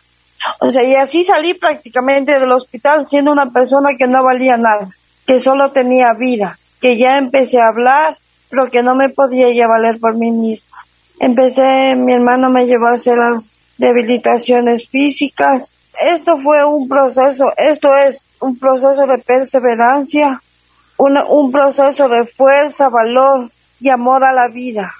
O 0.60 0.70
sea, 0.70 0.84
y 0.84 0.94
así 0.94 1.24
salí 1.24 1.54
prácticamente 1.54 2.38
del 2.38 2.52
hospital 2.52 3.06
siendo 3.06 3.32
una 3.32 3.50
persona 3.50 3.90
que 3.98 4.06
no 4.06 4.22
valía 4.22 4.56
nada, 4.56 4.88
que 5.26 5.38
solo 5.38 5.72
tenía 5.72 6.14
vida, 6.14 6.58
que 6.80 6.96
ya 6.96 7.18
empecé 7.18 7.60
a 7.60 7.68
hablar, 7.68 8.18
pero 8.50 8.70
que 8.70 8.82
no 8.82 8.94
me 8.94 9.08
podía 9.08 9.50
ya 9.52 9.66
valer 9.66 9.98
por 9.98 10.16
mí 10.16 10.30
misma. 10.30 10.78
Empecé, 11.20 11.96
mi 11.96 12.14
hermano 12.14 12.50
me 12.50 12.66
llevó 12.66 12.86
a 12.88 12.92
hacer 12.92 13.18
las 13.18 13.50
rehabilitaciones 13.78 14.88
físicas. 14.88 15.74
Esto 16.00 16.38
fue 16.38 16.64
un 16.64 16.88
proceso, 16.88 17.52
esto 17.56 17.94
es 17.94 18.26
un 18.40 18.58
proceso 18.58 19.06
de 19.06 19.18
perseverancia, 19.18 20.40
un 20.96 21.52
proceso 21.52 22.08
de 22.08 22.26
fuerza, 22.26 22.88
valor 22.88 23.50
y 23.80 23.88
amor 23.88 24.24
a 24.24 24.32
la 24.32 24.48
vida. 24.48 24.92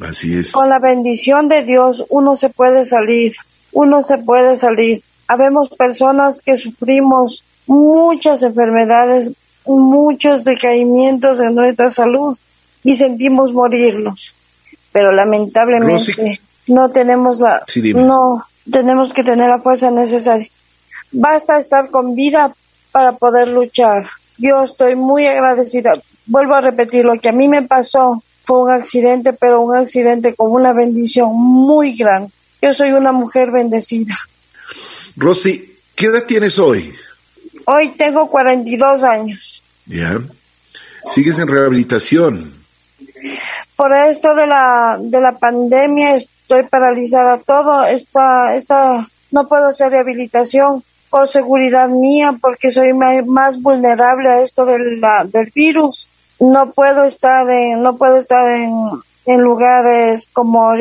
Así 0.00 0.36
es. 0.36 0.52
Con 0.52 0.68
la 0.68 0.78
bendición 0.78 1.48
de 1.48 1.64
Dios 1.64 2.04
uno 2.08 2.36
se 2.36 2.50
puede 2.50 2.84
salir 2.84 3.36
uno 3.74 4.02
se 4.02 4.18
puede 4.18 4.56
salir. 4.56 5.02
Habemos 5.28 5.68
personas 5.68 6.40
que 6.40 6.56
sufrimos 6.56 7.44
muchas 7.66 8.42
enfermedades, 8.42 9.32
muchos 9.66 10.44
decaimientos 10.44 11.40
en 11.40 11.54
nuestra 11.54 11.90
salud 11.90 12.38
y 12.82 12.94
sentimos 12.94 13.52
morirnos. 13.52 14.34
Pero 14.92 15.12
lamentablemente 15.12 16.40
no 16.66 16.88
tenemos 16.90 17.40
la 17.40 17.64
no 17.94 18.44
tenemos 18.70 19.12
que 19.12 19.24
tener 19.24 19.48
la 19.48 19.60
fuerza 19.60 19.90
necesaria. 19.90 20.48
Basta 21.12 21.58
estar 21.58 21.90
con 21.90 22.14
vida 22.14 22.54
para 22.92 23.12
poder 23.12 23.48
luchar. 23.48 24.06
Yo 24.38 24.62
estoy 24.62 24.96
muy 24.96 25.26
agradecida. 25.26 25.92
Vuelvo 26.26 26.54
a 26.54 26.60
repetir, 26.60 27.04
lo 27.04 27.18
que 27.20 27.28
a 27.28 27.32
mí 27.32 27.48
me 27.48 27.62
pasó 27.62 28.22
fue 28.44 28.62
un 28.62 28.70
accidente, 28.70 29.32
pero 29.32 29.60
un 29.60 29.74
accidente 29.74 30.34
con 30.34 30.50
una 30.50 30.72
bendición 30.72 31.30
muy 31.34 31.96
grande. 31.96 32.30
Yo 32.64 32.72
soy 32.72 32.92
una 32.92 33.12
mujer 33.12 33.50
bendecida. 33.50 34.14
Rosy, 35.16 35.76
¿qué 35.94 36.06
edad 36.06 36.24
tienes 36.24 36.58
hoy? 36.58 36.94
Hoy 37.66 37.90
tengo 37.90 38.30
42 38.30 39.04
años. 39.04 39.62
Ya. 39.84 40.18
¿Sigues 41.10 41.40
en 41.40 41.48
rehabilitación? 41.48 42.54
Por 43.76 43.92
esto 43.92 44.34
de 44.34 44.46
la, 44.46 44.96
de 44.98 45.20
la 45.20 45.36
pandemia 45.36 46.14
estoy 46.14 46.62
paralizada. 46.62 47.36
Todo 47.36 47.84
está, 47.84 48.56
está, 48.56 49.10
no 49.30 49.46
puedo 49.46 49.68
hacer 49.68 49.90
rehabilitación 49.90 50.82
por 51.10 51.28
seguridad 51.28 51.90
mía, 51.90 52.34
porque 52.40 52.70
soy 52.70 52.94
más 52.94 53.60
vulnerable 53.60 54.30
a 54.30 54.40
esto 54.40 54.64
del, 54.64 55.02
del 55.26 55.52
virus. 55.54 56.08
No 56.40 56.72
puedo 56.72 57.04
estar 57.04 57.46
en, 57.50 57.82
no 57.82 57.98
puedo 57.98 58.16
estar 58.16 58.50
en, 58.50 58.72
en 59.26 59.42
lugares 59.42 60.30
como 60.32 60.72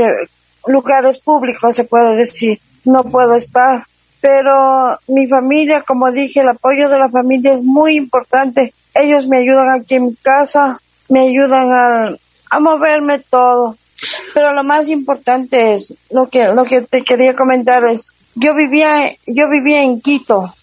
lugares 0.68 1.20
públicos, 1.20 1.76
se 1.76 1.84
puede 1.84 2.16
decir. 2.16 2.60
No 2.86 3.04
puedo 3.04 3.36
estar. 3.36 3.84
Pero 4.22 4.98
mi 5.08 5.28
familia, 5.28 5.82
como 5.82 6.12
dije, 6.12 6.42
el 6.42 6.50
apoyo 6.50 6.90
de 6.90 7.00
la 7.00 7.10
familia 7.10 7.54
es 7.54 7.64
muy 7.64 7.96
importante. 7.96 8.74
Ellos 8.94 9.28
me 9.28 9.40
ayudan 9.40 9.70
aquí 9.70 9.96
en 9.96 10.06
mi 10.06 10.16
casa, 10.16 10.80
me 11.10 11.22
ayudan 11.22 11.72
a, 11.72 12.16
a 12.50 12.60
moverme 12.60 13.20
todo. 13.20 13.78
Pero 14.34 14.54
lo 14.54 14.64
más 14.64 14.90
importante 14.90 15.74
es 15.74 15.96
lo 16.10 16.28
que 16.28 16.54
lo 16.54 16.66
que 16.66 16.82
te 16.82 17.04
quería 17.04 17.36
comentar 17.36 17.86
es 17.86 18.14
yo 18.36 18.56
vivía 18.56 19.10
yo 19.28 19.50
vivía 19.50 19.84
en 19.84 20.02
Quito. 20.02 20.54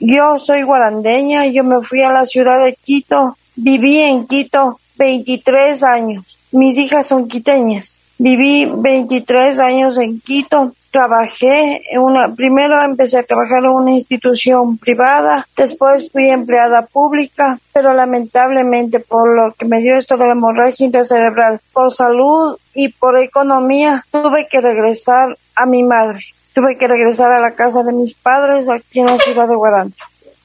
Yo 0.00 0.38
soy 0.38 0.62
guarandeña, 0.62 1.46
yo 1.46 1.64
me 1.64 1.82
fui 1.82 2.02
a 2.02 2.12
la 2.12 2.24
ciudad 2.24 2.64
de 2.64 2.74
Quito, 2.74 3.36
viví 3.56 3.98
en 3.98 4.26
Quito 4.26 4.80
23 4.96 5.82
años. 5.84 6.38
Mis 6.52 6.78
hijas 6.78 7.06
son 7.06 7.28
quiteñas. 7.28 8.00
Viví 8.18 8.70
23 8.72 9.58
años 9.58 9.98
en 9.98 10.20
Quito. 10.20 10.72
Trabajé 10.90 11.82
en 11.90 12.00
una, 12.00 12.32
primero 12.34 12.80
empecé 12.80 13.18
a 13.18 13.24
trabajar 13.24 13.64
en 13.64 13.70
una 13.70 13.90
institución 13.90 14.78
privada, 14.78 15.44
después 15.56 16.12
fui 16.12 16.28
empleada 16.28 16.86
pública, 16.86 17.58
pero 17.72 17.92
lamentablemente 17.94 19.00
por 19.00 19.34
lo 19.34 19.52
que 19.54 19.66
me 19.66 19.80
dio 19.80 19.96
esto 19.96 20.16
de 20.16 20.26
la 20.26 20.32
hemorragia 20.32 20.86
intracerebral, 20.86 21.60
por 21.72 21.92
salud 21.92 22.56
y 22.74 22.90
por 22.90 23.18
economía, 23.18 24.04
tuve 24.12 24.46
que 24.48 24.60
regresar 24.60 25.36
a 25.56 25.66
mi 25.66 25.82
madre. 25.82 26.20
Tuve 26.52 26.78
que 26.78 26.86
regresar 26.86 27.32
a 27.32 27.40
la 27.40 27.56
casa 27.56 27.82
de 27.82 27.92
mis 27.92 28.14
padres 28.14 28.68
aquí 28.68 29.00
en 29.00 29.06
la 29.06 29.18
ciudad 29.18 29.48
de 29.48 29.56
Guaranda 29.56 29.96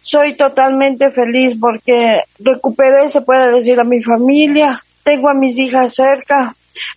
soy 0.02 0.34
totalmente 0.34 1.12
feliz 1.12 1.56
porque 1.60 2.22
recuperé, 2.40 3.10
se 3.10 3.22
puede 3.22 3.52
decir, 3.52 3.80
a 3.80 3.84
mi 3.84 4.02
familia, 4.02 4.82
tengo 5.04 5.30
a 5.30 5.34
mis 5.34 5.60
hijas 5.60 5.94
cerca, 5.94 6.56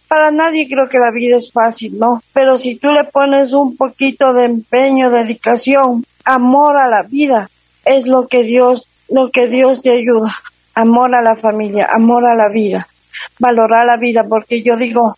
para 0.09 0.31
nadie 0.31 0.69
creo 0.69 0.89
que 0.89 0.99
la 0.99 1.11
vida 1.11 1.37
es 1.37 1.53
fácil, 1.53 1.99
¿no? 1.99 2.23
Pero 2.33 2.59
si 2.59 2.77
tú 2.77 2.93
le 2.93 3.05
pones 3.05 3.53
un 3.53 3.77
poquito 3.77 4.33
de 4.33 4.45
empeño, 4.45 5.11
dedicación, 5.11 6.05
amor 6.25 6.77
a 6.77 6.89
la 6.89 7.03
vida, 7.03 7.51
es 7.85 8.07
lo 8.07 8.29
que 8.29 8.45
Dios, 8.45 8.89
lo 9.09 9.31
que 9.31 9.49
Dios 9.49 9.83
te 9.83 9.91
ayuda. 9.91 10.31
Amor 10.75 11.15
a 11.15 11.21
la 11.21 11.37
familia, 11.37 11.89
amor 11.93 12.27
a 12.27 12.35
la 12.35 12.49
vida, 12.49 12.89
valorar 13.39 13.87
la 13.87 13.99
vida, 13.99 14.25
porque 14.25 14.63
yo 14.63 14.77
digo, 14.79 15.15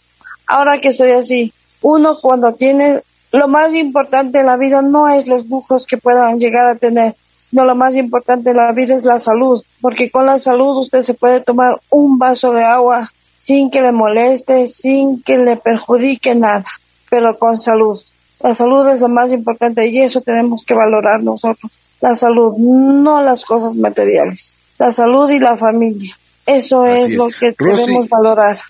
ahora 0.49 0.80
que 0.80 0.88
estoy 0.88 1.12
así, 1.12 1.52
uno 1.80 2.18
cuando 2.21 2.54
tiene, 2.54 3.00
lo 3.30 3.47
más 3.47 3.73
importante 3.75 4.40
en 4.40 4.47
la 4.47 4.56
vida 4.56 4.83
no 4.83 5.09
es 5.09 5.28
los 5.28 5.47
lujos 5.47 5.87
que 5.87 5.97
puedan 5.97 6.40
llegar 6.40 6.66
a 6.66 6.75
tener, 6.75 7.14
sino 7.37 7.64
lo 7.64 7.76
más 7.76 7.94
importante 7.97 8.50
en 8.50 8.56
la 8.56 8.73
vida 8.73 8.97
es 8.97 9.04
la 9.04 9.18
salud, 9.18 9.62
porque 9.80 10.11
con 10.11 10.26
la 10.26 10.38
salud 10.38 10.76
usted 10.78 11.02
se 11.02 11.14
puede 11.14 11.40
tomar 11.40 11.80
un 11.88 12.18
vaso 12.18 12.52
de 12.52 12.64
agua 12.64 13.09
sin 13.35 13.71
que 13.71 13.83
le 13.83 13.93
moleste, 13.93 14.67
sin 14.67 15.23
que 15.23 15.38
le 15.38 15.57
perjudique 15.57 16.35
nada, 16.35 16.64
pero 17.11 17.38
con 17.38 17.59
salud. 17.59 18.00
La 18.41 18.55
salud 18.55 18.87
es 18.88 19.00
lo 19.00 19.09
más 19.09 19.33
importante 19.33 19.87
y 19.88 20.00
eso 20.00 20.21
tenemos 20.21 20.64
que 20.64 20.75
valorar 20.75 21.23
nosotros. 21.23 21.73
La 22.00 22.14
salud, 22.14 22.55
no 22.59 23.23
las 23.23 23.45
cosas 23.45 23.76
materiales. 23.76 24.57
La 24.79 24.91
salud 24.91 25.31
y 25.31 25.38
la 25.38 25.57
familia. 25.57 26.14
Eso 26.47 26.85
es, 26.87 27.12
lo 27.12 27.29
que 27.29 27.55
debemos 27.59 28.09
valorar. 28.09 28.61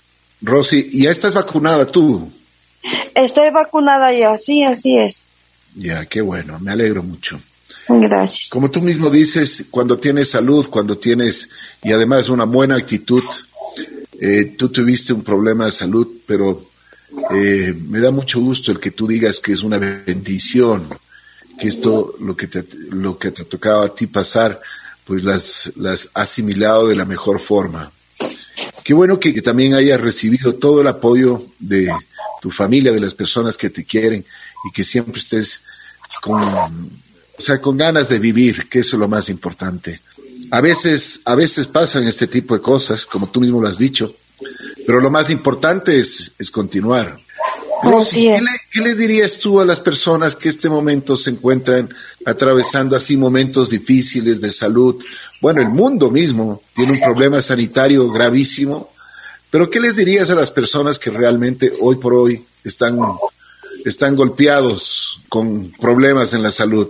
Rosy, 0.41 0.89
¿ya 0.91 1.11
estás 1.11 1.33
vacunada 1.33 1.85
tú? 1.85 2.31
Estoy 3.15 3.49
vacunada 3.49 4.13
ya, 4.13 4.37
sí, 4.37 4.63
así 4.63 4.97
es. 4.97 5.29
Ya, 5.75 6.05
qué 6.05 6.21
bueno, 6.21 6.59
me 6.59 6.71
alegro 6.71 7.03
mucho. 7.03 7.39
Gracias. 7.87 8.49
Como 8.49 8.71
tú 8.71 8.81
mismo 8.81 9.09
dices, 9.09 9.65
cuando 9.69 9.97
tienes 9.97 10.29
salud, 10.29 10.69
cuando 10.69 10.97
tienes, 10.97 11.49
y 11.83 11.91
además 11.91 12.29
una 12.29 12.45
buena 12.45 12.75
actitud, 12.75 13.23
eh, 14.19 14.55
tú 14.57 14.69
tuviste 14.69 15.13
un 15.13 15.23
problema 15.23 15.65
de 15.65 15.71
salud, 15.71 16.07
pero 16.25 16.69
eh, 17.33 17.73
me 17.87 17.99
da 17.99 18.11
mucho 18.11 18.39
gusto 18.39 18.71
el 18.71 18.79
que 18.79 18.91
tú 18.91 19.07
digas 19.07 19.39
que 19.39 19.51
es 19.51 19.63
una 19.63 19.77
bendición 19.77 20.87
que 21.57 21.67
esto, 21.67 22.15
lo 22.19 22.35
que 22.35 22.47
te, 22.47 22.65
lo 22.91 23.17
que 23.17 23.31
te 23.31 23.43
ha 23.43 23.45
tocado 23.45 23.83
a 23.83 23.95
ti 23.95 24.07
pasar, 24.07 24.59
pues 25.05 25.23
las, 25.23 25.73
las 25.77 26.09
asimilado 26.13 26.87
de 26.87 26.95
la 26.95 27.05
mejor 27.05 27.39
forma. 27.39 27.91
Qué 28.83 28.93
bueno 28.93 29.19
que, 29.19 29.33
también 29.41 29.73
hayas 29.73 29.99
recibido 29.99 30.55
todo 30.55 30.81
el 30.81 30.87
apoyo 30.87 31.45
de 31.59 31.91
tu 32.41 32.51
familia, 32.51 32.91
de 32.91 32.99
las 32.99 33.15
personas 33.15 33.57
que 33.57 33.69
te 33.69 33.85
quieren 33.85 34.25
y 34.67 34.71
que 34.71 34.83
siempre 34.83 35.19
estés 35.19 35.63
con, 36.21 36.41
o 36.41 37.41
sea, 37.41 37.59
con 37.59 37.77
ganas 37.77 38.09
de 38.09 38.19
vivir, 38.19 38.67
que 38.69 38.79
eso 38.79 38.95
es 38.95 38.99
lo 38.99 39.07
más 39.07 39.29
importante. 39.29 40.01
A 40.55 40.61
veces, 40.61 41.19
a 41.25 41.35
veces 41.35 41.67
pasan 41.67 42.07
este 42.07 42.27
tipo 42.27 42.55
de 42.55 42.61
cosas, 42.61 43.05
como 43.05 43.27
tú 43.27 43.41
mismo 43.41 43.59
lo 43.59 43.67
has 43.67 43.77
dicho, 43.77 44.15
pero 44.87 45.01
lo 45.01 45.09
más 45.09 45.29
importante 45.29 45.99
es, 45.99 46.31
es 46.39 46.49
continuar. 46.49 47.19
¿qué, 48.09 48.37
¿qué, 48.71 48.79
les 48.79 48.97
dirías 48.97 49.37
tú 49.37 49.59
a 49.59 49.65
las 49.65 49.81
personas 49.81 50.33
que 50.33 50.47
este 50.47 50.69
momento 50.69 51.17
se 51.17 51.31
encuentran 51.31 51.93
atravesando 52.25 52.95
así 52.95 53.17
momentos 53.17 53.69
difíciles 53.69 54.39
de 54.39 54.49
salud? 54.49 54.95
Bueno, 55.41 55.59
el 55.59 55.67
mundo 55.67 56.09
mismo 56.09 56.61
tiene 56.73 56.93
un 56.93 57.01
problema 57.01 57.41
sanitario 57.41 58.09
gravísimo, 58.09 58.93
pero 59.51 59.69
¿qué 59.69 59.81
les 59.81 59.97
dirías 59.97 60.29
a 60.29 60.35
las 60.35 60.51
personas 60.51 60.99
que 60.99 61.09
realmente 61.09 61.73
hoy 61.81 61.97
por 61.97 62.13
hoy 62.13 62.45
están, 62.63 62.97
están 63.83 64.15
golpeados 64.15 65.19
con 65.27 65.69
problemas 65.81 66.31
en 66.31 66.43
la 66.43 66.51
salud? 66.51 66.89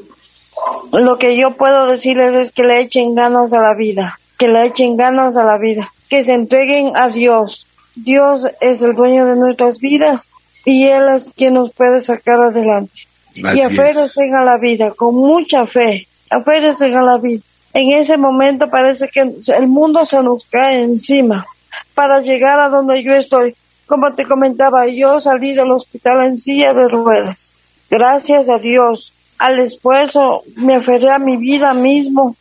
Lo 0.99 1.17
que 1.17 1.35
yo 1.35 1.51
puedo 1.51 1.87
decirles 1.87 2.35
es 2.35 2.51
que 2.51 2.63
le 2.63 2.79
echen 2.79 3.15
ganas 3.15 3.53
a 3.53 3.61
la 3.61 3.73
vida, 3.73 4.17
que 4.37 4.47
le 4.47 4.65
echen 4.65 4.95
ganas 4.95 5.35
a 5.35 5.43
la 5.43 5.57
vida, 5.57 5.91
que 6.09 6.23
se 6.23 6.33
entreguen 6.33 6.95
a 6.95 7.09
Dios. 7.09 7.67
Dios 7.95 8.47
es 8.61 8.81
el 8.81 8.95
dueño 8.95 9.25
de 9.25 9.35
nuestras 9.35 9.79
vidas 9.79 10.29
y 10.63 10.87
Él 10.87 11.05
es 11.13 11.31
quien 11.35 11.55
nos 11.55 11.71
puede 11.71 11.99
sacar 11.99 12.41
adelante. 12.41 13.07
y 13.33 13.61
aférrense 13.61 14.21
a 14.33 14.43
la 14.43 14.57
vida, 14.57 14.91
con 14.91 15.15
mucha 15.15 15.65
fe, 15.65 16.07
aférrense 16.29 16.95
a 16.95 17.01
la 17.01 17.17
vida. 17.17 17.43
En 17.73 17.91
ese 17.91 18.17
momento 18.17 18.69
parece 18.69 19.09
que 19.09 19.19
el 19.19 19.67
mundo 19.67 20.05
se 20.05 20.23
nos 20.23 20.45
cae 20.45 20.81
encima 20.81 21.45
para 21.93 22.21
llegar 22.21 22.59
a 22.59 22.69
donde 22.69 23.03
yo 23.03 23.13
estoy. 23.13 23.53
Como 23.85 24.13
te 24.13 24.25
comentaba, 24.25 24.87
yo 24.87 25.19
salí 25.19 25.53
del 25.53 25.71
hospital 25.71 26.23
en 26.23 26.37
silla 26.37 26.73
de 26.73 26.87
ruedas. 26.87 27.53
Gracias 27.89 28.49
a 28.49 28.59
Dios, 28.59 29.13
al 29.37 29.59
esfuerzo, 29.59 30.43
me 30.55 30.75
aferré 30.75 31.11
a 31.11 31.19
mi 31.19 31.37
vida 31.37 31.73
mismo, 31.73 32.35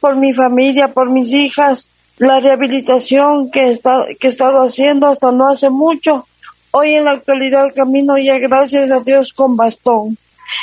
por 0.00 0.16
mi 0.16 0.32
familia, 0.32 0.92
por 0.92 1.10
mis 1.10 1.32
hijas, 1.32 1.90
la 2.18 2.40
rehabilitación 2.40 3.50
que, 3.50 3.66
he 3.66 4.26
estado 4.26 4.62
haciendo 4.62 5.06
hasta 5.06 5.32
no 5.32 5.48
hace 5.48 5.70
mucho, 5.70 6.26
Hoy 6.72 6.94
en 6.94 7.04
la 7.04 7.12
actualidad 7.12 7.74
camino 7.74 8.16
ya 8.16 8.38
gracias 8.38 8.92
a 8.92 9.00
Dios 9.00 9.32
con 9.32 9.56
bastón. 9.56 10.16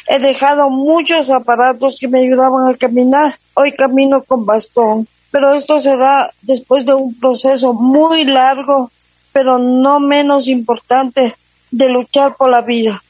He 0.08 0.20
dejado 0.20 0.70
muchos 0.70 1.30
aparatos 1.30 1.98
que 2.00 2.08
me 2.08 2.22
ayudaban 2.22 2.74
a 2.74 2.78
caminar. 2.78 3.38
Hoy 3.56 3.74
camino 3.74 4.24
con 4.24 4.46
bastón. 4.46 5.06
Pero 5.32 5.54
esto 5.54 5.82
se 5.82 5.98
da 5.98 6.32
después 6.44 6.86
de 6.86 6.94
un 6.94 7.14
proceso 7.14 7.74
muy 7.74 8.24
largo, 8.24 8.90
pero 9.34 9.60
no 9.60 10.00
menos 10.00 10.48
importante, 10.48 11.36
de 11.72 11.90
luchar 11.90 12.38
por 12.38 12.52
la 12.52 12.62
vida. 12.62 13.04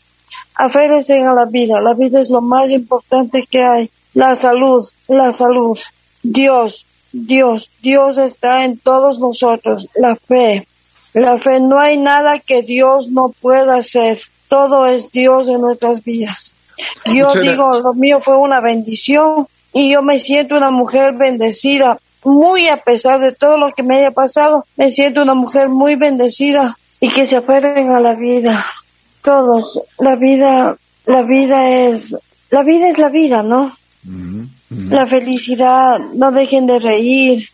Aférrense 0.58 1.24
a 1.24 1.34
la 1.34 1.46
vida. 1.46 1.80
La 1.82 1.94
vida 1.94 2.20
es 2.20 2.30
lo 2.30 2.42
más 2.42 2.72
importante 2.72 3.48
que 3.50 3.64
hay. 3.64 3.92
La 4.14 4.36
salud, 4.36 4.88
la 5.08 5.32
salud. 5.32 5.78
Dios, 6.24 6.86
Dios, 7.12 7.72
Dios 7.82 8.18
está 8.18 8.66
en 8.66 8.78
todos 8.80 9.20
nosotros. 9.20 9.90
La 9.96 10.16
fe, 10.16 10.68
la 11.14 11.38
fe, 11.38 11.60
no 11.60 11.80
hay 11.80 11.98
nada 11.98 12.40
que 12.40 12.64
Dios 12.64 13.10
no 13.10 13.30
pueda 13.30 13.78
hacer. 13.78 14.20
Todo 14.50 14.88
es 14.88 15.12
Dios 15.12 15.50
en 15.50 15.62
nuestras 15.62 16.04
vidas. 16.04 16.56
Yo 17.06 17.32
digo, 17.34 17.80
lo 17.80 17.94
mío 17.94 18.20
fue 18.22 18.38
una 18.38 18.60
bendición 18.60 19.48
y 19.74 19.92
yo 19.92 20.02
me 20.02 20.20
siento 20.20 20.56
una 20.56 20.72
mujer 20.72 21.14
bendecida, 21.14 22.00
muy 22.24 22.68
a 22.68 22.78
pesar 22.78 23.20
de 23.20 23.32
todo 23.32 23.58
lo 23.58 23.72
que 23.74 23.84
me 23.84 23.98
haya 23.98 24.12
pasado, 24.12 24.66
me 24.76 24.90
siento 24.90 25.22
una 25.22 25.34
mujer 25.34 25.70
muy 25.70 25.96
bendecida 25.96 26.76
y 27.00 27.10
que 27.10 27.26
se 27.26 27.38
aferren 27.38 27.92
a 27.92 28.00
la 28.00 28.16
vida. 28.16 28.66
Todos, 29.28 29.82
la 30.00 30.16
vida, 30.16 30.78
la 31.06 31.24
vida 31.24 31.90
es, 31.90 32.16
la 32.50 32.64
vida 32.64 32.88
es 32.88 32.98
la 32.98 33.10
vida, 33.10 33.44
¿no? 33.44 33.78
La 34.70 35.06
felicidad, 35.06 36.00
no 36.14 36.32
dejen 36.32 36.66
de 36.66 36.80
reír, 36.80 37.50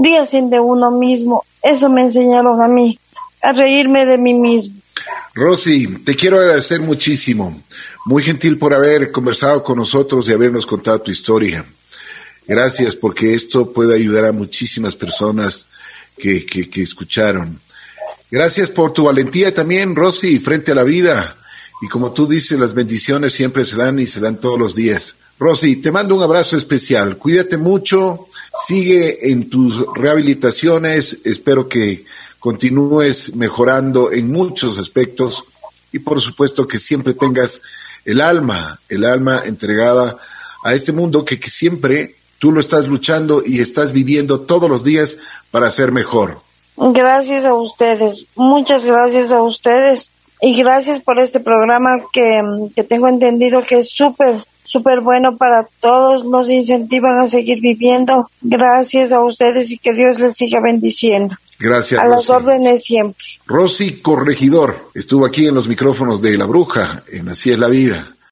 ríasen 0.00 0.48
de 0.48 0.60
uno 0.60 0.92
mismo. 0.92 1.44
Eso 1.60 1.90
me 1.90 2.02
enseñaron 2.02 2.62
a 2.62 2.68
mí, 2.68 3.00
a 3.42 3.50
reírme 3.50 4.06
de 4.06 4.16
mí 4.16 4.32
mismo. 4.32 4.80
Rosy, 5.34 5.88
te 6.04 6.14
quiero 6.14 6.38
agradecer 6.38 6.82
muchísimo. 6.82 7.64
Muy 8.06 8.22
gentil 8.22 8.56
por 8.56 8.72
haber 8.72 9.10
conversado 9.10 9.64
con 9.64 9.76
nosotros 9.76 10.28
y 10.28 10.32
habernos 10.32 10.66
contado 10.66 11.00
tu 11.00 11.10
historia. 11.10 11.64
Gracias 12.46 12.94
porque 12.94 13.34
esto 13.34 13.72
puede 13.72 13.96
ayudar 13.96 14.26
a 14.26 14.32
muchísimas 14.32 14.94
personas 14.94 15.66
que, 16.16 16.46
que, 16.46 16.80
escucharon. 16.80 17.60
Gracias 18.30 18.68
por 18.68 18.92
tu 18.92 19.04
valentía 19.04 19.54
también, 19.54 19.96
Rosy, 19.96 20.38
frente 20.38 20.72
a 20.72 20.74
la 20.74 20.84
vida. 20.84 21.36
Y 21.80 21.88
como 21.88 22.12
tú 22.12 22.26
dices, 22.26 22.58
las 22.58 22.74
bendiciones 22.74 23.32
siempre 23.32 23.64
se 23.64 23.76
dan 23.76 23.98
y 23.98 24.06
se 24.06 24.20
dan 24.20 24.38
todos 24.38 24.58
los 24.58 24.74
días. 24.74 25.16
Rosy, 25.38 25.76
te 25.76 25.92
mando 25.92 26.14
un 26.14 26.22
abrazo 26.22 26.56
especial. 26.56 27.16
Cuídate 27.16 27.56
mucho, 27.56 28.26
sigue 28.66 29.30
en 29.30 29.48
tus 29.48 29.82
rehabilitaciones. 29.94 31.20
Espero 31.24 31.68
que 31.68 32.04
continúes 32.38 33.34
mejorando 33.34 34.12
en 34.12 34.30
muchos 34.30 34.78
aspectos 34.78 35.44
y 35.90 36.00
por 36.00 36.20
supuesto 36.20 36.68
que 36.68 36.78
siempre 36.78 37.14
tengas 37.14 37.62
el 38.04 38.20
alma, 38.20 38.78
el 38.88 39.04
alma 39.04 39.40
entregada 39.44 40.18
a 40.64 40.74
este 40.74 40.92
mundo 40.92 41.24
que, 41.24 41.40
que 41.40 41.48
siempre 41.48 42.16
tú 42.38 42.52
lo 42.52 42.60
estás 42.60 42.88
luchando 42.88 43.42
y 43.44 43.60
estás 43.60 43.92
viviendo 43.92 44.40
todos 44.40 44.68
los 44.68 44.84
días 44.84 45.16
para 45.50 45.70
ser 45.70 45.92
mejor. 45.92 46.42
Gracias 46.80 47.44
a 47.44 47.54
ustedes, 47.54 48.28
muchas 48.36 48.86
gracias 48.86 49.32
a 49.32 49.42
ustedes 49.42 50.10
y 50.40 50.56
gracias 50.56 51.00
por 51.00 51.18
este 51.18 51.40
programa 51.40 51.96
que, 52.12 52.42
que 52.74 52.84
tengo 52.84 53.08
entendido 53.08 53.64
que 53.64 53.78
es 53.78 53.90
súper 53.90 54.44
súper 54.68 55.00
bueno 55.00 55.36
para 55.36 55.66
todos, 55.80 56.26
nos 56.26 56.50
incentivan 56.50 57.18
a 57.18 57.26
seguir 57.26 57.60
viviendo. 57.60 58.30
Gracias 58.42 59.12
a 59.12 59.24
ustedes 59.24 59.70
y 59.70 59.78
que 59.78 59.94
Dios 59.94 60.20
les 60.20 60.34
siga 60.34 60.60
bendiciendo. 60.60 61.34
Gracias. 61.58 61.98
A 61.98 62.06
las 62.06 62.28
órdenes 62.28 62.84
siempre. 62.84 63.24
Rosy 63.46 64.00
Corregidor 64.00 64.90
estuvo 64.94 65.24
aquí 65.24 65.46
en 65.46 65.54
los 65.54 65.66
micrófonos 65.68 66.20
de 66.20 66.36
La 66.36 66.44
Bruja, 66.44 67.02
en 67.10 67.30
Así 67.30 67.50
es 67.50 67.58
la 67.58 67.68
Vida. 67.68 68.14